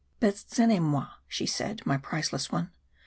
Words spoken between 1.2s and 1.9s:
she said,